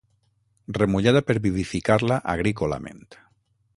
[0.77, 3.05] Remullada per vivificar-la agrícolament.